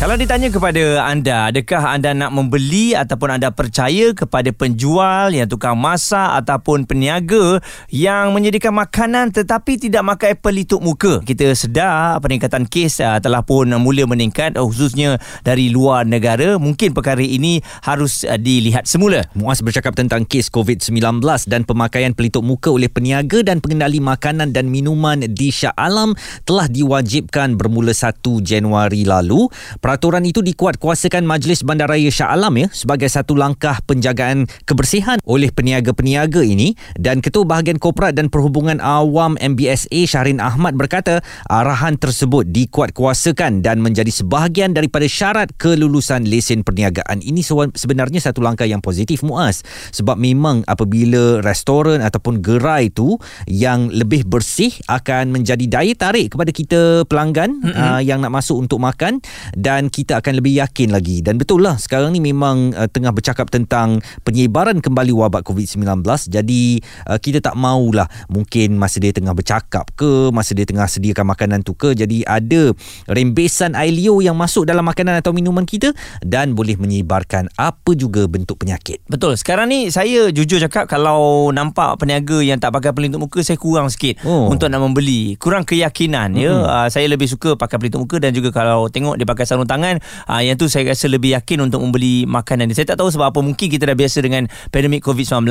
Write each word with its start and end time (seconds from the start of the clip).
Kalau 0.00 0.16
ditanya 0.16 0.48
kepada 0.48 1.04
anda, 1.04 1.52
adakah 1.52 1.92
anda 1.92 2.16
nak 2.16 2.32
membeli 2.32 2.96
ataupun 2.96 3.36
anda 3.36 3.52
percaya 3.52 4.16
kepada 4.16 4.48
penjual 4.48 5.28
yang 5.28 5.44
tukang 5.44 5.76
masak 5.76 6.40
ataupun 6.40 6.88
peniaga 6.88 7.60
yang 7.92 8.32
menyediakan 8.32 8.80
makanan 8.80 9.28
tetapi 9.28 9.76
tidak 9.76 10.00
makan 10.00 10.40
pelitup 10.40 10.80
muka? 10.80 11.20
Kita 11.20 11.52
sedar 11.52 12.16
peningkatan 12.16 12.64
kes 12.64 13.04
uh, 13.04 13.20
telah 13.20 13.44
pun 13.44 13.68
mula 13.76 14.08
meningkat 14.08 14.56
uh, 14.56 14.64
khususnya 14.64 15.20
dari 15.44 15.68
luar 15.68 16.08
negara. 16.08 16.56
Mungkin 16.56 16.96
perkara 16.96 17.20
ini 17.20 17.60
harus 17.84 18.24
uh, 18.24 18.40
dilihat 18.40 18.88
semula. 18.88 19.28
Muaz 19.36 19.60
bercakap 19.60 19.92
tentang 20.00 20.24
kes 20.24 20.48
COVID-19 20.48 21.20
dan 21.44 21.68
pemakaian 21.68 22.16
pelitup 22.16 22.40
muka 22.40 22.72
oleh 22.72 22.88
peniaga 22.88 23.44
dan 23.44 23.60
pengendali 23.60 24.00
makanan 24.00 24.56
dan 24.56 24.72
minuman 24.72 25.28
di 25.28 25.52
Shah 25.52 25.76
Alam 25.76 26.16
telah 26.48 26.72
diwajibkan 26.72 27.60
bermula 27.60 27.92
1 27.92 28.16
Januari 28.40 29.04
lalu. 29.04 29.44
Peraturan 29.90 30.22
itu 30.22 30.38
dikuatkuasakan 30.38 31.26
Majlis 31.26 31.66
Bandaraya 31.66 32.14
Shah 32.14 32.30
Alam 32.30 32.54
ya 32.62 32.70
sebagai 32.70 33.10
satu 33.10 33.34
langkah 33.34 33.82
penjagaan 33.90 34.46
kebersihan 34.62 35.18
oleh 35.26 35.50
peniaga-peniaga 35.50 36.46
ini 36.46 36.78
dan 36.94 37.18
Ketua 37.18 37.42
Bahagian 37.42 37.74
Korporat 37.82 38.14
dan 38.14 38.30
Perhubungan 38.30 38.78
Awam 38.78 39.34
MBSA 39.34 40.06
Syahrin 40.06 40.38
Ahmad 40.38 40.78
berkata 40.78 41.26
arahan 41.50 41.98
tersebut 41.98 42.46
dikuatkuasakan 42.54 43.66
dan 43.66 43.82
menjadi 43.82 44.14
sebahagian 44.14 44.78
daripada 44.78 45.10
syarat 45.10 45.50
kelulusan 45.58 46.22
lesen 46.22 46.62
perniagaan. 46.62 47.18
Ini 47.18 47.42
sebenarnya 47.74 48.22
satu 48.22 48.46
langkah 48.46 48.70
yang 48.70 48.78
positif 48.78 49.26
Muaz 49.26 49.66
sebab 49.90 50.14
memang 50.14 50.62
apabila 50.70 51.42
restoran 51.42 51.98
ataupun 51.98 52.38
gerai 52.38 52.94
itu 52.94 53.18
yang 53.50 53.90
lebih 53.90 54.22
bersih 54.22 54.70
akan 54.86 55.34
menjadi 55.34 55.66
daya 55.66 55.98
tarik 55.98 56.38
kepada 56.38 56.54
kita 56.54 56.80
pelanggan 57.10 57.58
mm-hmm. 57.58 57.74
uh, 57.74 58.00
yang 58.06 58.22
nak 58.22 58.38
masuk 58.38 58.54
untuk 58.54 58.78
makan 58.78 59.18
dan 59.58 59.79
dan 59.80 59.88
kita 59.88 60.20
akan 60.20 60.44
lebih 60.44 60.60
yakin 60.60 60.92
lagi. 60.92 61.24
Dan 61.24 61.40
betul 61.40 61.64
lah 61.64 61.80
sekarang 61.80 62.12
ni 62.12 62.20
memang 62.20 62.76
uh, 62.76 62.84
tengah 62.84 63.16
bercakap 63.16 63.48
tentang 63.48 64.04
penyebaran 64.28 64.84
kembali 64.84 65.16
wabak 65.16 65.48
COVID-19 65.48 66.04
jadi 66.28 66.62
uh, 67.08 67.16
kita 67.16 67.40
tak 67.40 67.56
maulah 67.56 68.04
mungkin 68.28 68.76
masa 68.76 69.00
dia 69.00 69.16
tengah 69.16 69.32
bercakap 69.32 69.88
ke 69.96 70.28
masa 70.36 70.52
dia 70.52 70.68
tengah 70.68 70.84
sediakan 70.84 71.32
makanan 71.32 71.64
tu 71.64 71.72
ke. 71.72 71.96
Jadi 71.96 72.28
ada 72.28 72.76
rembesan 73.08 73.72
air 73.72 73.96
liur 73.96 74.20
yang 74.20 74.36
masuk 74.36 74.68
dalam 74.68 74.84
makanan 74.84 75.16
atau 75.16 75.32
minuman 75.32 75.64
kita 75.64 75.96
dan 76.20 76.52
boleh 76.52 76.76
menyebarkan 76.76 77.48
apa 77.56 77.96
juga 77.96 78.28
bentuk 78.28 78.60
penyakit. 78.60 79.00
Betul. 79.08 79.40
Sekarang 79.40 79.72
ni 79.72 79.88
saya 79.88 80.28
jujur 80.28 80.60
cakap 80.60 80.92
kalau 80.92 81.48
nampak 81.56 81.96
peniaga 81.96 82.44
yang 82.44 82.60
tak 82.60 82.76
pakai 82.76 82.92
pelitup 82.92 83.24
muka 83.24 83.40
saya 83.40 83.56
kurang 83.56 83.88
sikit 83.88 84.20
oh. 84.28 84.52
untuk 84.52 84.68
nak 84.68 84.84
membeli. 84.84 85.40
Kurang 85.40 85.64
keyakinan 85.64 86.36
mm-hmm. 86.36 86.44
ya 86.44 86.52
uh, 86.68 86.88
saya 86.92 87.08
lebih 87.08 87.32
suka 87.32 87.56
pakai 87.56 87.80
pelitup 87.80 88.04
muka 88.04 88.20
dan 88.20 88.36
juga 88.36 88.52
kalau 88.52 88.92
tengok 88.92 89.16
dia 89.16 89.24
pakai 89.24 89.48
sarung 89.48 89.59
tangan. 89.66 89.98
Uh, 90.28 90.40
yang 90.44 90.56
tu 90.60 90.68
saya 90.68 90.86
rasa 90.92 91.08
lebih 91.08 91.34
yakin 91.34 91.66
untuk 91.66 91.82
membeli 91.82 92.28
makanan 92.28 92.70
ni 92.70 92.74
saya 92.76 92.92
tak 92.94 93.00
tahu 93.00 93.10
sebab 93.10 93.32
apa 93.32 93.40
mungkin 93.42 93.66
kita 93.66 93.88
dah 93.88 93.96
biasa 93.96 94.22
dengan 94.22 94.46
pandemik 94.70 95.02
COVID-19 95.02 95.50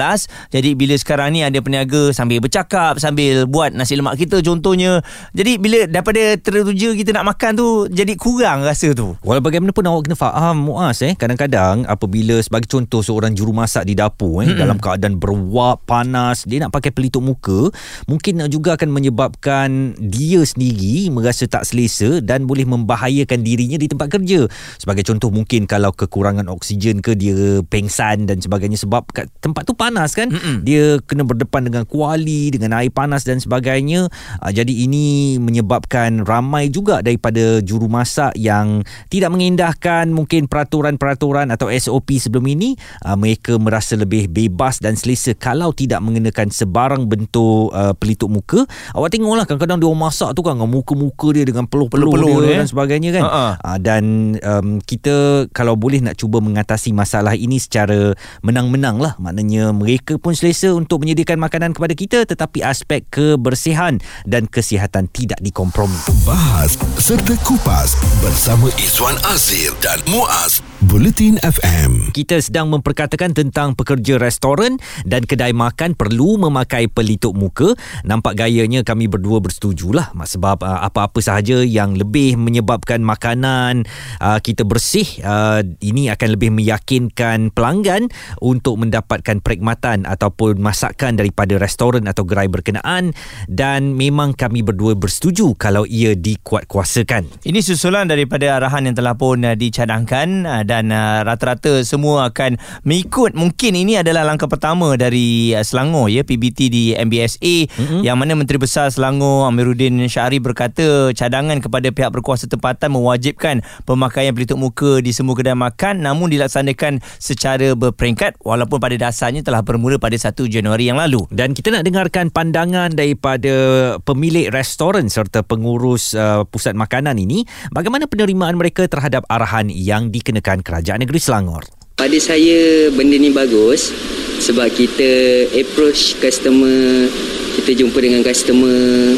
jadi 0.54 0.70
bila 0.78 0.96
sekarang 0.96 1.36
ni 1.36 1.44
ada 1.44 1.60
peniaga 1.60 2.16
sambil 2.16 2.40
bercakap 2.40 2.98
sambil 3.02 3.44
buat 3.50 3.76
nasi 3.76 4.00
lemak 4.00 4.16
kita 4.16 4.40
contohnya. 4.40 5.04
Jadi 5.36 5.60
bila 5.60 5.84
daripada 5.90 6.40
tertuju 6.40 6.96
kita 6.96 7.12
nak 7.12 7.36
makan 7.36 7.52
tu 7.60 7.70
jadi 7.92 8.14
kurang 8.16 8.64
rasa 8.64 8.96
tu. 8.96 9.20
Walau 9.26 9.44
bagaimanapun 9.44 9.84
awak 9.84 10.08
kena 10.08 10.16
faham 10.16 10.56
Muaz 10.72 11.04
eh 11.04 11.14
kadang-kadang 11.20 11.84
apabila 11.84 12.40
sebagai 12.40 12.72
contoh 12.72 13.04
seorang 13.04 13.36
jurumasak 13.36 13.84
di 13.84 14.00
dapur 14.00 14.40
eh, 14.40 14.54
mm-hmm. 14.54 14.62
dalam 14.64 14.78
keadaan 14.80 15.20
berwap 15.20 15.84
panas 15.84 16.48
dia 16.48 16.64
nak 16.64 16.72
pakai 16.72 16.96
pelitup 16.96 17.20
muka 17.20 17.68
mungkin 18.08 18.48
juga 18.48 18.80
akan 18.80 18.90
menyebabkan 18.94 20.00
dia 20.00 20.40
sendiri 20.48 21.12
merasa 21.12 21.44
tak 21.50 21.68
selesa 21.68 22.24
dan 22.24 22.48
boleh 22.48 22.64
membahayakan 22.64 23.44
dirinya 23.44 23.76
di 23.76 23.92
tempat 23.92 23.99
kerja. 24.08 24.48
Sebagai 24.80 25.04
contoh 25.04 25.34
mungkin 25.34 25.68
kalau 25.68 25.92
kekurangan 25.92 26.48
oksigen 26.48 27.04
ke 27.04 27.18
dia 27.20 27.60
pengsan 27.68 28.30
dan 28.30 28.40
sebagainya 28.40 28.80
sebab 28.80 29.04
kat 29.12 29.28
tempat 29.44 29.66
tu 29.66 29.74
panas 29.76 30.16
kan. 30.16 30.30
Mm-mm. 30.30 30.64
Dia 30.64 31.02
kena 31.04 31.26
berdepan 31.26 31.68
dengan 31.68 31.84
kuali, 31.90 32.54
dengan 32.54 32.78
air 32.78 32.94
panas 32.94 33.26
dan 33.26 33.42
sebagainya. 33.42 34.08
Uh, 34.40 34.52
jadi 34.54 34.70
ini 34.70 35.36
menyebabkan 35.42 36.24
ramai 36.24 36.70
juga 36.70 37.02
daripada 37.02 37.60
juru 37.66 37.90
masak 37.90 38.38
yang 38.38 38.86
tidak 39.10 39.34
mengindahkan 39.34 40.14
mungkin 40.14 40.46
peraturan-peraturan 40.46 41.50
atau 41.50 41.74
SOP 41.74 42.22
sebelum 42.22 42.46
ini. 42.46 42.78
Uh, 43.02 43.18
mereka 43.18 43.58
merasa 43.58 43.98
lebih 43.98 44.30
bebas 44.30 44.78
dan 44.78 44.94
selesa 44.94 45.34
kalau 45.34 45.74
tidak 45.74 46.00
mengenakan 46.06 46.54
sebarang 46.54 47.10
bentuk 47.10 47.74
uh, 47.74 47.98
pelitup 47.98 48.30
muka. 48.30 48.62
Awak 48.94 49.10
tengoklah 49.18 49.50
kadang-kadang 49.50 49.82
dia 49.82 49.88
orang 49.90 50.02
masak 50.06 50.38
tu 50.38 50.46
kan 50.46 50.60
dengan 50.60 50.70
muka-muka 50.70 51.28
dia 51.32 51.48
dengan 51.48 51.66
peluh-peluh, 51.66 52.12
peluh 52.12 52.38
dia 52.44 52.52
eh? 52.54 52.58
dan 52.62 52.68
sebagainya 52.68 53.10
kan. 53.16 53.24
Uh-uh. 53.24 53.52
Uh, 53.64 53.78
dan 53.90 54.38
um, 54.46 54.78
kita 54.78 55.50
kalau 55.50 55.74
boleh 55.74 55.98
nak 55.98 56.22
cuba 56.22 56.38
mengatasi 56.38 56.94
masalah 56.94 57.34
ini 57.34 57.58
secara 57.58 58.14
menang-menang 58.46 59.02
lah. 59.02 59.18
Maknanya 59.18 59.74
mereka 59.74 60.22
pun 60.22 60.38
selesa 60.38 60.70
untuk 60.78 61.02
menyediakan 61.02 61.42
makanan 61.42 61.74
kepada 61.74 61.98
kita 61.98 62.22
tetapi 62.30 62.62
aspek 62.62 63.02
kebersihan 63.10 63.98
dan 64.30 64.46
kesihatan 64.46 65.10
tidak 65.10 65.42
dikompromi. 65.42 65.98
Bahas 66.22 66.78
serta 67.02 67.34
kupas 67.42 67.98
bersama 68.22 68.70
Izwan 68.78 69.18
Azir 69.26 69.74
dan 69.82 69.98
Muaz 70.06 70.62
Bulletin 70.80 71.36
FM 71.44 72.00
kita 72.16 72.40
sedang 72.40 72.72
memperkatakan 72.72 73.36
tentang 73.36 73.76
pekerja 73.76 74.16
restoran 74.16 74.80
dan 75.04 75.28
kedai 75.28 75.52
makan 75.52 75.92
perlu 75.92 76.40
memakai 76.40 76.88
pelitup 76.88 77.36
muka. 77.36 77.76
Nampak 78.08 78.40
gayanya 78.40 78.88
kami 78.88 79.12
berdua 79.12 79.44
bersetujulah. 79.44 80.16
Sebab 80.16 80.64
uh, 80.64 80.80
apa-apa 80.88 81.20
sahaja 81.20 81.62
yang 81.64 82.00
lebih 82.00 82.40
menyebabkan 82.40 83.04
makanan 83.04 83.84
uh, 84.24 84.40
kita 84.40 84.64
bersih 84.64 85.08
uh, 85.24 85.64
ini 85.84 86.08
akan 86.12 86.40
lebih 86.40 86.52
meyakinkan 86.54 87.52
pelanggan 87.52 88.08
untuk 88.40 88.80
mendapatkan 88.80 89.44
perkhidmatan 89.44 90.08
ataupun 90.08 90.64
masakan 90.64 91.20
daripada 91.20 91.60
restoran 91.60 92.08
atau 92.08 92.24
gerai 92.24 92.48
berkenaan. 92.48 93.12
Dan 93.52 94.00
memang 94.00 94.32
kami 94.32 94.64
berdua 94.64 94.96
bersetuju 94.96 95.60
kalau 95.60 95.84
ia 95.84 96.16
dikuatkuasakan. 96.16 97.44
Ini 97.44 97.60
susulan 97.60 98.08
daripada 98.08 98.56
arahan 98.56 98.88
yang 98.88 98.96
telah 98.96 99.16
pun 99.20 99.44
uh, 99.44 99.60
dicadangkan 99.60 100.48
uh, 100.48 100.64
dan 100.70 100.94
uh, 100.94 101.26
rata-rata 101.26 101.82
semua 101.82 102.30
akan 102.30 102.62
mengikut 102.86 103.34
mungkin 103.34 103.74
ini 103.74 103.98
adalah 103.98 104.22
langkah 104.22 104.46
pertama 104.46 104.94
dari 104.94 105.58
uh, 105.58 105.66
Selangor 105.66 106.14
ya 106.14 106.22
PBT 106.22 106.60
di 106.70 106.84
MBSA 106.94 107.56
mm-hmm. 107.74 108.02
yang 108.06 108.22
mana 108.22 108.38
Menteri 108.38 108.62
Besar 108.62 108.94
Selangor 108.94 109.50
Amiruddin 109.50 109.98
Syari 110.06 110.38
berkata 110.38 111.10
cadangan 111.18 111.58
kepada 111.58 111.90
pihak 111.90 112.14
berkuasa 112.14 112.46
tempatan 112.46 112.94
mewajibkan 112.94 113.66
pemakaian 113.90 114.38
pelitup 114.38 114.62
muka 114.62 115.02
di 115.02 115.10
semua 115.10 115.34
kedai 115.34 115.58
makan 115.58 116.06
namun 116.06 116.30
dilaksanakan 116.30 117.02
secara 117.18 117.74
berperingkat 117.74 118.38
walaupun 118.46 118.78
pada 118.78 119.00
dasarnya 119.00 119.42
telah 119.42 119.66
bermula 119.66 119.98
pada 119.98 120.14
1 120.14 120.36
Januari 120.52 120.92
yang 120.92 121.00
lalu. 121.00 121.24
Dan 121.32 121.56
kita 121.56 121.72
nak 121.72 121.88
dengarkan 121.88 122.30
pandangan 122.30 122.92
daripada 122.92 123.96
pemilik 124.04 124.52
restoran 124.52 125.08
serta 125.08 125.42
pengurus 125.42 126.14
uh, 126.14 126.44
pusat 126.46 126.76
makanan 126.76 127.16
ini 127.16 127.48
bagaimana 127.72 128.06
penerimaan 128.06 128.60
mereka 128.60 128.86
terhadap 128.86 129.24
arahan 129.32 129.72
yang 129.72 130.12
dikenakan 130.12 130.59
Kerajaan 130.62 131.04
Negeri 131.04 131.20
Selangor. 131.20 131.64
Pada 132.00 132.16
saya 132.20 132.88
benda 132.96 133.20
ni 133.20 133.32
bagus 133.32 133.92
sebab 134.40 134.72
kita 134.72 135.10
approach 135.52 136.16
customer, 136.24 137.12
kita 137.60 137.76
jumpa 137.76 138.00
dengan 138.00 138.24
customer 138.24 139.14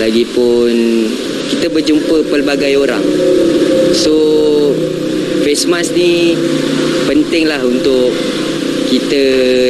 lagipun 0.00 0.72
kita 1.52 1.68
berjumpa 1.72 2.28
pelbagai 2.28 2.72
orang. 2.80 3.04
So 3.92 4.14
face 5.44 5.68
mask 5.68 5.92
ni 5.94 6.34
penting 7.06 7.46
lah 7.46 7.60
untuk 7.62 8.12
kita 8.86 9.22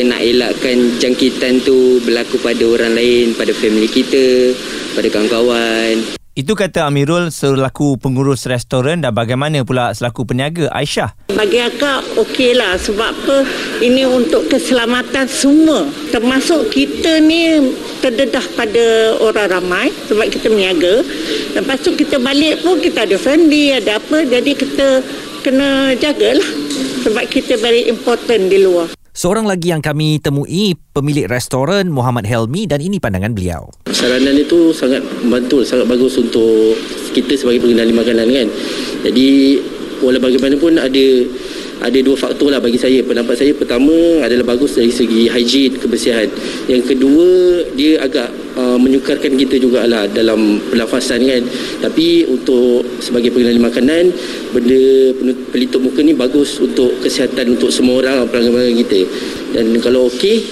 nak 0.05 0.21
elakkan 0.21 1.01
jangkitan 1.01 1.65
tu 1.65 1.99
berlaku 2.05 2.37
pada 2.41 2.65
orang 2.69 2.93
lain, 2.95 3.33
pada 3.33 3.53
family 3.57 3.89
kita, 3.89 4.53
pada 4.93 5.09
kawan-kawan. 5.09 6.26
Itu 6.37 6.53
kata 6.53 6.85
Amirul 6.85 7.33
selaku 7.33 7.97
pengurus 7.97 8.45
restoran 8.45 9.01
dan 9.01 9.17
bagaimana 9.17 9.65
pula 9.65 9.89
selaku 9.97 10.29
peniaga 10.29 10.69
Aisyah? 10.69 11.33
Bagi 11.33 11.65
akak 11.65 12.13
okey 12.13 12.53
lah. 12.53 12.77
Sebab 12.77 13.09
apa? 13.09 13.41
Ini 13.81 14.05
untuk 14.05 14.45
keselamatan 14.53 15.25
semua. 15.33 15.89
Termasuk 16.13 16.69
kita 16.69 17.25
ni 17.25 17.73
terdedah 18.05 18.45
pada 18.53 19.17
orang 19.25 19.49
ramai 19.49 19.89
sebab 20.13 20.29
kita 20.29 20.53
meniaga 20.53 21.01
lepas 21.57 21.81
tu 21.81 21.97
kita 21.97 22.21
balik 22.21 22.61
pun 22.61 22.85
kita 22.85 23.09
ada 23.09 23.17
family 23.17 23.73
ada 23.73 23.97
apa. 23.97 24.29
Jadi 24.29 24.53
kita 24.61 25.01
kena 25.41 25.97
jagalah 25.97 26.51
sebab 27.01 27.25
kita 27.33 27.57
very 27.65 27.89
important 27.89 28.53
di 28.53 28.61
luar. 28.61 28.96
Seorang 29.17 29.49
lagi 29.49 29.73
yang 29.73 29.81
kami 29.81 30.21
temui 30.21 30.77
pemilik 30.93 31.25
restoran 31.25 31.89
Muhammad 31.89 32.29
Helmi 32.29 32.69
dan 32.69 32.85
ini 32.85 33.01
pandangan 33.01 33.33
beliau. 33.33 33.73
Saranan 33.89 34.37
itu 34.37 34.77
sangat 34.77 35.01
membantu, 35.25 35.65
sangat 35.65 35.89
bagus 35.89 36.21
untuk 36.21 36.77
kita 37.17 37.33
sebagai 37.33 37.65
pengendali 37.65 37.97
makanan 37.97 38.29
kan. 38.29 38.49
Jadi 39.09 39.57
walau 40.05 40.21
bagaimanapun 40.21 40.77
ada 40.77 41.07
ada 41.81 41.99
dua 42.01 42.17
faktor 42.17 42.49
lah 42.53 42.61
bagi 42.61 42.81
saya. 42.81 43.05
Pendapat 43.05 43.37
saya 43.37 43.53
pertama 43.53 43.93
adalah 44.25 44.57
bagus 44.57 44.79
dari 44.79 44.89
segi 44.89 45.29
hygiene, 45.29 45.77
kebersihan. 45.77 46.29
Yang 46.71 46.95
kedua, 46.95 47.29
dia 47.77 48.01
agak 48.01 48.29
uh, 48.57 48.79
menyukarkan 48.81 49.37
kita 49.37 49.61
jugalah 49.61 50.09
dalam 50.09 50.61
pernafasan 50.73 51.21
kan. 51.25 51.43
Tapi 51.85 52.25
untuk 52.29 52.87
sebagai 53.05 53.31
pengendali 53.35 53.61
makanan, 53.61 54.05
benda 54.57 54.85
pelitup 55.53 55.85
muka 55.85 56.01
ni 56.01 56.17
bagus 56.17 56.57
untuk 56.63 56.97
kesihatan 57.05 57.59
untuk 57.59 57.69
semua 57.69 58.01
orang 58.01 58.25
pelanggan-pelanggan 58.31 58.77
kita. 58.87 59.01
Dan 59.53 59.77
kalau 59.85 60.09
okey, 60.09 60.43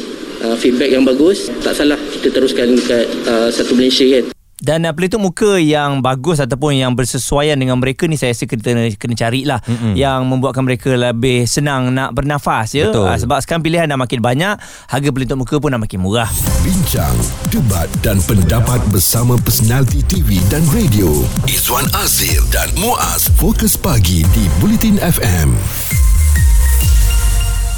uh, 0.44 0.56
feedback 0.58 0.92
yang 0.92 1.06
bagus, 1.06 1.48
tak 1.64 1.72
salah 1.72 1.96
kita 1.96 2.28
teruskan 2.28 2.76
dekat 2.76 3.08
uh, 3.24 3.48
satu 3.48 3.72
Malaysia 3.72 4.04
kan. 4.20 4.33
Dan 4.62 4.86
uh, 4.86 4.94
pelitup 4.94 5.18
muka 5.18 5.58
yang 5.58 5.98
bagus 5.98 6.38
ataupun 6.38 6.78
yang 6.78 6.94
bersesuaian 6.94 7.58
dengan 7.58 7.78
mereka 7.78 8.06
ni 8.06 8.14
saya 8.14 8.30
rasa 8.30 8.46
kita 8.46 8.94
kena 8.94 9.14
carilah 9.18 9.60
mm-hmm. 9.66 9.94
yang 9.98 10.22
membuatkan 10.30 10.62
mereka 10.62 10.94
lebih 10.94 11.46
senang 11.50 11.90
nak 11.90 12.14
bernafas 12.14 12.74
ya. 12.74 12.94
Uh, 12.94 13.18
sebab 13.18 13.42
sekarang 13.42 13.66
pilihan 13.66 13.90
dah 13.90 13.98
makin 13.98 14.22
banyak, 14.22 14.54
harga 14.86 15.08
pelitup 15.10 15.42
muka 15.42 15.58
pun 15.58 15.74
dah 15.74 15.80
makin 15.80 15.98
murah. 15.98 16.30
Bincang, 16.62 17.14
debat 17.50 17.90
dan 18.06 18.22
pendapat 18.24 18.78
bersama 18.94 19.34
personaliti 19.42 20.06
TV 20.06 20.38
dan 20.46 20.62
radio. 20.70 21.10
Izwan 21.50 21.90
Azir 21.98 22.38
dan 22.54 22.70
Muaz 22.78 23.26
Fokus 23.34 23.74
Pagi 23.74 24.22
di 24.32 24.44
Bulletin 24.62 25.02
FM. 25.02 25.58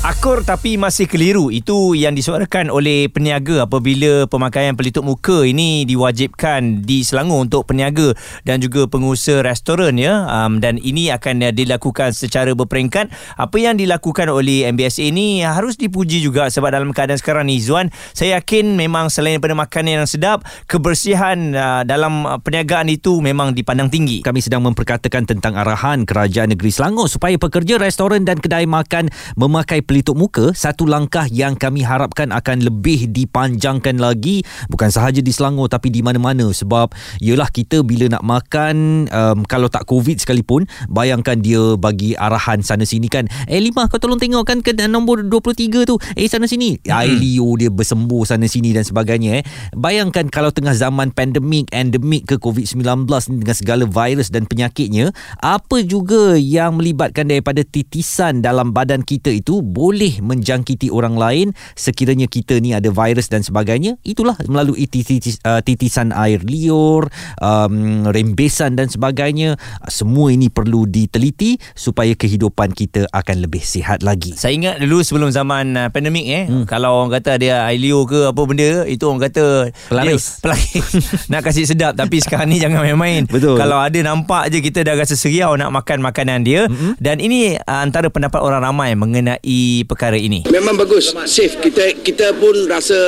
Akur 0.05 0.45
tapi 0.45 0.77
masih 0.77 1.09
keliru. 1.09 1.49
Itu 1.49 1.97
yang 1.97 2.13
disuarakan 2.13 2.69
oleh 2.69 3.09
peniaga 3.09 3.65
Apabila 3.65 4.29
pemakaian 4.29 4.77
pelitup 4.77 5.09
muka 5.09 5.41
ini 5.49 5.89
Diwajibkan 5.89 6.85
di 6.85 7.01
Selangor 7.01 7.49
untuk 7.49 7.65
peniaga 7.65 8.13
Dan 8.45 8.61
juga 8.61 8.85
pengusaha 8.85 9.41
restoran 9.41 9.97
ya. 9.97 10.29
Um, 10.29 10.61
Dan 10.61 10.77
ini 10.77 11.09
akan 11.09 11.57
dilakukan 11.57 12.13
secara 12.13 12.53
berperingkat. 12.53 13.09
Apa 13.41 13.57
yang 13.57 13.81
dilakukan 13.81 14.29
oleh 14.29 14.69
MBSA 14.69 15.09
ini 15.09 15.41
Harus 15.41 15.81
dipuji 15.81 16.21
juga 16.21 16.53
Sebab 16.53 16.77
dalam 16.77 16.93
keadaan 16.93 17.17
sekarang 17.17 17.49
ni 17.49 17.57
Zuan 17.65 17.89
Saya 18.13 18.37
yakin 18.37 18.77
memang 18.77 19.09
selain 19.09 19.41
daripada 19.41 19.57
makanan 19.57 20.05
yang 20.05 20.09
sedap 20.11 20.45
Kebersihan 20.69 21.57
uh, 21.57 21.83
dalam 21.89 22.45
perniagaan 22.45 22.93
itu 22.93 23.25
Memang 23.25 23.57
dipandang 23.57 23.89
tinggi. 23.89 24.21
Kami 24.21 24.45
sedang 24.45 24.61
memperkatakan 24.61 25.25
tentang 25.25 25.57
arahan 25.57 26.05
Kerajaan 26.05 26.53
Negeri 26.53 26.69
Selangor 26.69 27.09
Supaya 27.09 27.41
pekerja 27.41 27.81
restoran 27.81 28.29
dan 28.29 28.45
kedai 28.45 28.69
makan 28.69 29.09
Memakai 29.41 29.86
pelitup 29.87 30.19
muka 30.19 30.51
satu 30.51 30.85
langkah 30.85 31.31
yang 31.31 31.55
kami 31.55 31.87
harapkan 31.87 32.35
akan 32.35 32.67
lebih 32.67 33.07
dipanjangkan 33.07 34.03
lagi. 34.03 34.43
Bukan 34.67 34.91
sahaja 34.91 35.23
di 35.23 35.31
Selangor 35.31 35.71
tapi 35.71 35.95
di 35.95 36.03
mana-mana. 36.03 36.51
Sebab 36.51 36.91
yalah 37.23 37.49
kita 37.49 37.87
bila 37.87 38.11
nak 38.11 38.27
makan 38.27 39.07
um, 39.09 39.39
kalau 39.47 39.71
tak 39.71 39.87
covid 39.87 40.19
sekalipun 40.19 40.67
bayangkan 40.91 41.39
dia 41.39 41.79
bagi 41.79 42.19
arahan 42.19 42.61
sana 42.67 42.83
sini 42.83 43.07
kan 43.07 43.31
eh 43.47 43.63
lima 43.63 43.87
kau 43.87 44.03
tolong 44.03 44.19
tengok 44.19 44.43
kan 44.43 44.59
ke 44.61 44.75
nombor 44.91 45.23
23 45.23 45.87
tu? 45.87 45.97
Eh 46.19 46.27
sana 46.27 46.51
sini. 46.51 46.83
Hmm. 46.83 47.07
Ailio 47.07 47.55
dia 47.55 47.71
bersembuh 47.71 48.27
sana 48.27 48.51
sini 48.51 48.75
dan 48.75 48.83
sebagainya 48.83 49.41
eh. 49.41 49.45
Bayangkan 49.79 50.27
kalau 50.27 50.51
tengah 50.51 50.75
zaman 50.75 51.15
pandemik 51.15 51.71
endemik 51.71 52.27
ke 52.27 52.37
covid-19 52.43 53.07
ni 53.31 53.37
dengan 53.47 53.57
segala 53.57 53.85
virus 53.87 54.35
dan 54.35 54.49
penyakitnya 54.49 55.15
apa 55.39 55.85
juga 55.87 56.35
yang 56.35 56.81
melibatkan 56.81 57.29
daripada 57.31 57.63
titisan 57.63 58.43
dalam 58.43 58.73
badan 58.73 59.05
kita 59.05 59.31
itu 59.31 59.61
boleh 59.77 60.25
menjangkiti 60.25 60.89
orang 60.89 61.21
lain 61.21 61.53
sekiranya 61.77 62.25
kita 62.25 62.57
ni 62.65 62.73
ada 62.73 62.89
virus 62.89 63.29
dan 63.29 63.45
sebagainya 63.45 64.01
itulah 64.01 64.33
melalui 64.49 64.89
titis, 64.89 65.37
uh, 65.45 65.61
titisan 65.61 66.17
air 66.17 66.41
liur 66.41 67.13
um, 67.45 68.09
rembesan 68.09 68.81
dan 68.81 68.89
sebagainya 68.89 69.61
semua 69.93 70.33
ini 70.33 70.49
perlu 70.49 70.89
diteliti 70.89 71.61
supaya 71.77 72.17
kehidupan 72.17 72.73
kita 72.73 73.05
akan 73.13 73.45
lebih 73.45 73.61
sihat 73.61 74.01
lagi. 74.01 74.33
Saya 74.41 74.57
ingat 74.57 74.81
dulu 74.81 75.05
sebelum 75.05 75.29
zaman 75.29 75.77
uh, 75.77 75.89
pandemik 75.93 76.25
eh 76.25 76.45
hmm. 76.49 76.65
kalau 76.65 77.05
orang 77.05 77.21
kata 77.21 77.37
dia 77.37 77.69
air 77.69 77.77
liur 77.77 78.09
ke 78.09 78.33
apa 78.33 78.41
benda 78.49 78.89
itu 78.89 79.05
orang 79.05 79.29
kata 79.29 79.77
pelaris. 79.93 80.41
pelaris. 80.41 80.89
Nak 81.33 81.45
kasih 81.45 81.69
sedap 81.69 81.93
tapi 81.93 82.25
sekarang 82.25 82.49
ni 82.49 82.57
jangan 82.57 82.81
main-main. 82.81 83.29
Betul. 83.29 83.61
Kalau 83.61 83.77
ada 83.77 83.99
nampak 84.01 84.49
je 84.49 84.65
kita 84.65 84.81
dah 84.87 84.97
rasa 84.97 85.19
seriau 85.19 85.53
nak 85.59 85.69
makan 85.75 86.01
makanan 86.01 86.41
dia. 86.47 86.65
Mm-hmm. 86.67 86.93
dan 87.03 87.21
ini 87.21 87.59
uh, 87.59 87.81
antara 87.83 88.09
pendapat 88.09 88.41
orang 88.41 88.63
ramai 88.63 88.97
mengenai 88.97 89.66
perkara 89.89 90.19
ini? 90.19 90.47
Memang 90.49 90.77
bagus, 90.77 91.17
safe. 91.27 91.59
Kita 91.59 91.85
kita 92.05 92.27
pun 92.37 92.55
rasa 92.69 92.99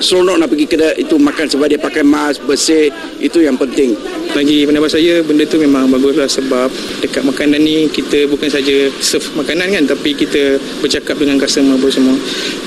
seronok 0.00 0.36
nak 0.36 0.48
pergi 0.52 0.66
kedai 0.68 0.92
itu 1.00 1.16
makan 1.16 1.46
sebab 1.48 1.66
dia 1.72 1.80
pakai 1.80 2.04
mask 2.04 2.44
bersih. 2.44 2.92
Itu 3.20 3.40
yang 3.40 3.56
penting. 3.56 3.96
Bagi 4.32 4.68
pendapat 4.68 4.92
saya 4.92 5.24
benda 5.24 5.48
tu 5.48 5.56
memang 5.56 5.88
baguslah 5.88 6.28
sebab 6.28 6.68
dekat 7.00 7.24
makanan 7.24 7.60
ni 7.62 7.88
kita 7.88 8.28
bukan 8.28 8.52
saja 8.52 8.92
serve 9.00 9.32
makanan 9.38 9.72
kan 9.72 9.84
tapi 9.96 10.12
kita 10.12 10.60
bercakap 10.84 11.16
dengan 11.16 11.40
customer 11.40 11.80
pun 11.80 11.88
semua. 11.88 12.16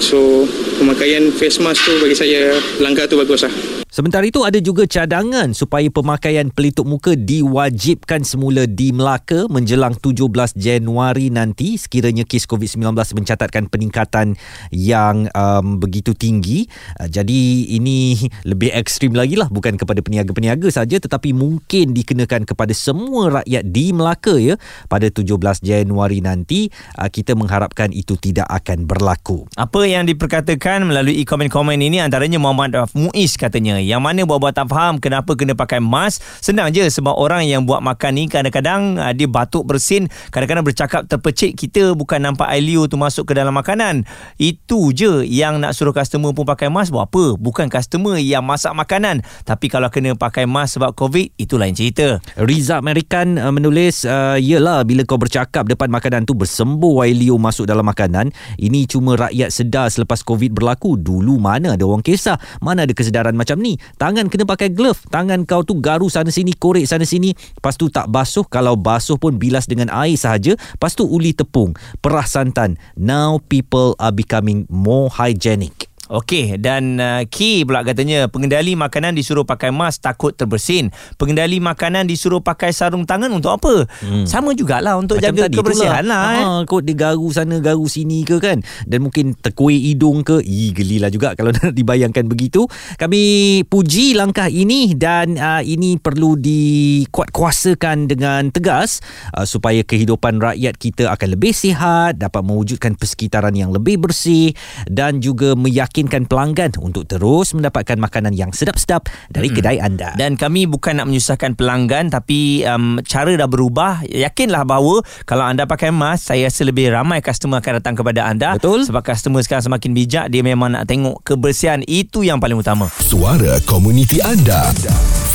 So 0.02 0.50
pemakaian 0.82 1.30
face 1.36 1.62
mask 1.62 1.86
tu 1.86 1.94
bagi 2.02 2.18
saya 2.18 2.58
langkah 2.82 3.06
tu 3.06 3.20
baguslah 3.20 3.52
Sementara 4.00 4.24
itu 4.24 4.48
ada 4.48 4.56
juga 4.64 4.88
cadangan 4.88 5.52
supaya 5.52 5.92
pemakaian 5.92 6.48
pelitup 6.56 6.88
muka 6.88 7.20
diwajibkan 7.20 8.24
semula 8.24 8.64
di 8.64 8.96
Melaka 8.96 9.44
menjelang 9.52 9.92
17 9.92 10.56
Januari 10.56 11.28
nanti 11.28 11.76
sekiranya 11.76 12.24
kes 12.24 12.48
COVID-19 12.48 12.96
mencatatkan 12.96 13.68
peningkatan 13.68 14.40
yang 14.72 15.28
um, 15.36 15.84
begitu 15.84 16.16
tinggi. 16.16 16.72
Uh, 16.96 17.12
jadi 17.12 17.68
ini 17.76 18.24
lebih 18.48 18.72
ekstrim 18.72 19.12
lagi 19.12 19.36
lah 19.36 19.52
bukan 19.52 19.76
kepada 19.76 20.00
peniaga-peniaga 20.00 20.72
saja 20.72 20.96
tetapi 20.96 21.36
mungkin 21.36 21.92
dikenakan 21.92 22.48
kepada 22.48 22.72
semua 22.72 23.44
rakyat 23.44 23.68
di 23.68 23.92
Melaka 23.92 24.40
ya 24.40 24.56
pada 24.88 25.12
17 25.12 25.28
Januari 25.60 26.24
nanti 26.24 26.72
uh, 26.96 27.12
kita 27.12 27.36
mengharapkan 27.36 27.92
itu 27.92 28.16
tidak 28.16 28.48
akan 28.48 28.88
berlaku. 28.88 29.44
Apa 29.60 29.84
yang 29.84 30.08
diperkatakan 30.08 30.88
melalui 30.88 31.28
komen-komen 31.28 31.84
ini 31.84 32.00
antaranya 32.00 32.40
Muhammad 32.40 32.80
Muiz 32.96 33.36
katanya 33.36 33.89
yang 33.90 34.06
mana 34.06 34.22
buat-buat 34.30 34.54
tak 34.54 34.70
faham 34.70 35.02
kenapa 35.02 35.34
kena 35.34 35.58
pakai 35.58 35.82
mask 35.82 36.22
senang 36.38 36.70
je 36.70 36.86
sebab 36.86 37.18
orang 37.18 37.50
yang 37.50 37.66
buat 37.66 37.82
makan 37.82 38.22
ni 38.22 38.30
kadang-kadang 38.30 39.02
uh, 39.02 39.10
dia 39.18 39.26
batuk 39.26 39.66
bersin 39.66 40.06
kadang-kadang 40.30 40.62
bercakap 40.62 41.10
terpecik 41.10 41.58
kita 41.58 41.98
bukan 41.98 42.22
nampak 42.22 42.46
air 42.54 42.62
liur 42.62 42.86
tu 42.86 42.96
masuk 43.00 43.30
ke 43.30 43.34
dalam 43.34 43.56
makanan. 43.56 44.06
Itu 44.38 44.94
je 44.94 45.26
yang 45.26 45.58
nak 45.60 45.74
suruh 45.74 45.96
customer 45.96 46.32
pun 46.32 46.46
pakai 46.48 46.72
mask 46.72 46.94
buat 46.96 47.12
apa? 47.12 47.36
Bukan 47.36 47.68
customer 47.68 48.18
yang 48.22 48.46
masak 48.46 48.74
makanan. 48.78 49.22
Tapi 49.46 49.68
kalau 49.68 49.90
kena 49.90 50.14
pakai 50.14 50.46
mask 50.46 50.80
sebab 50.80 50.94
covid 50.94 51.34
itu 51.36 51.58
lain 51.58 51.74
cerita. 51.74 52.22
Riza 52.40 52.80
American 52.80 53.42
uh, 53.42 53.52
menulis 53.52 54.06
uh, 54.06 54.38
yelah 54.40 54.86
bila 54.86 55.04
kau 55.04 55.18
bercakap 55.20 55.66
depan 55.66 55.90
makanan 55.92 56.26
tu 56.30 56.38
bersembuh 56.38 57.06
air 57.06 57.18
liur 57.18 57.42
masuk 57.42 57.66
dalam 57.66 57.84
makanan 57.84 58.32
ini 58.58 58.86
cuma 58.86 59.18
rakyat 59.18 59.50
sedar 59.54 59.88
selepas 59.92 60.22
covid 60.24 60.54
berlaku. 60.54 60.96
Dulu 60.96 61.38
mana 61.38 61.76
ada 61.76 61.84
orang 61.86 62.06
kisah? 62.06 62.40
Mana 62.64 62.86
ada 62.86 62.94
kesedaran 62.96 63.36
macam 63.36 63.60
ni 63.60 63.69
ni 63.70 63.78
tangan 64.02 64.26
kena 64.26 64.50
pakai 64.50 64.74
glove. 64.74 64.98
Tangan 65.14 65.46
kau 65.46 65.62
tu 65.62 65.78
garu 65.78 66.10
sana 66.10 66.34
sini 66.34 66.58
korek 66.58 66.90
sana 66.90 67.06
sini. 67.06 67.38
Lepas 67.38 67.78
tu 67.78 67.94
tak 67.94 68.10
basuh. 68.10 68.46
Kalau 68.50 68.74
basuh 68.74 69.22
pun 69.22 69.38
bilas 69.38 69.70
dengan 69.70 69.94
air 69.94 70.18
sahaja. 70.18 70.58
Lepas 70.58 70.98
tu 70.98 71.06
uli 71.06 71.38
tepung. 71.38 71.78
Perah 72.02 72.26
santan. 72.26 72.82
Now 72.98 73.38
people 73.38 73.94
are 74.02 74.14
becoming 74.14 74.66
more 74.74 75.14
hygienic 75.14 75.79
Okey 76.10 76.58
dan 76.58 76.98
uh, 76.98 77.22
Ki 77.30 77.62
pula 77.62 77.86
katanya 77.86 78.26
pengendali 78.26 78.74
makanan 78.74 79.14
disuruh 79.14 79.46
pakai 79.46 79.70
mask 79.70 80.02
takut 80.02 80.34
terbersin. 80.34 80.90
Pengendali 81.22 81.62
makanan 81.62 82.10
disuruh 82.10 82.42
pakai 82.42 82.74
sarung 82.74 83.06
tangan 83.06 83.30
untuk 83.30 83.54
apa? 83.54 83.86
Hmm. 84.02 84.26
Sama 84.26 84.58
jugalah 84.58 84.98
untuk 84.98 85.22
Macam 85.22 85.38
jaga 85.38 85.54
kebersihan 85.54 86.02
lah. 86.10 86.26
Eh. 86.34 86.42
Ha, 86.42 86.54
kot 86.66 86.90
dia 86.90 86.98
garu 86.98 87.30
sana 87.30 87.62
garu 87.62 87.86
sini 87.86 88.26
ke 88.26 88.42
kan. 88.42 88.66
Dan 88.90 89.06
mungkin 89.06 89.38
terkuih 89.38 89.78
hidung 89.94 90.26
ke. 90.26 90.42
Ih 90.42 90.74
gelilah 90.74 91.14
juga 91.14 91.38
kalau 91.38 91.54
nak 91.62 91.78
dibayangkan 91.78 92.26
begitu. 92.26 92.66
Kami 92.98 93.22
puji 93.70 94.18
langkah 94.18 94.50
ini 94.50 94.98
dan 94.98 95.38
uh, 95.38 95.62
ini 95.62 96.02
perlu 96.02 96.34
dikuatkuasakan 96.42 98.10
dengan 98.10 98.50
tegas 98.50 99.06
uh, 99.38 99.46
supaya 99.46 99.86
kehidupan 99.86 100.42
rakyat 100.42 100.74
kita 100.74 101.14
akan 101.14 101.38
lebih 101.38 101.54
sihat, 101.54 102.18
dapat 102.18 102.42
mewujudkan 102.42 102.98
persekitaran 102.98 103.54
yang 103.54 103.70
lebih 103.70 104.02
bersih 104.02 104.58
dan 104.90 105.22
juga 105.22 105.54
meyakinkan 105.54 105.99
meyakinkan 106.00 106.32
pelanggan 106.32 106.72
untuk 106.80 107.04
terus 107.04 107.52
mendapatkan 107.52 108.00
makanan 108.00 108.32
yang 108.32 108.56
sedap-sedap 108.56 109.12
dari 109.28 109.52
hmm. 109.52 109.56
kedai 109.60 109.78
anda. 109.84 110.16
Dan 110.16 110.40
kami 110.40 110.64
bukan 110.64 111.04
nak 111.04 111.12
menyusahkan 111.12 111.60
pelanggan 111.60 112.08
tapi 112.08 112.64
um, 112.64 113.04
cara 113.04 113.36
dah 113.36 113.52
berubah. 113.52 114.08
Yakinlah 114.08 114.64
bahawa 114.64 115.04
kalau 115.28 115.44
anda 115.44 115.68
pakai 115.68 115.92
mask, 115.92 116.32
saya 116.32 116.48
rasa 116.48 116.64
lebih 116.64 116.96
ramai 116.96 117.20
customer 117.20 117.60
akan 117.60 117.84
datang 117.84 117.96
kepada 118.00 118.32
anda. 118.32 118.56
Betul. 118.56 118.88
Sebab 118.88 119.04
customer 119.04 119.44
sekarang 119.44 119.68
semakin 119.68 119.92
bijak, 119.92 120.26
dia 120.32 120.40
memang 120.40 120.72
nak 120.72 120.88
tengok 120.88 121.20
kebersihan. 121.28 121.84
Itu 121.84 122.24
yang 122.24 122.40
paling 122.40 122.56
utama. 122.56 122.88
Suara 123.04 123.60
komuniti 123.68 124.24
anda. 124.24 124.72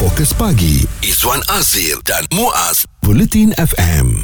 Fokus 0.01 0.33
pagi. 0.33 0.89
Izwan 1.05 1.45
Azir 1.53 2.01
dan 2.09 2.25
Muaz. 2.33 2.89
Bulletin 3.05 3.53
FM. 3.61 4.17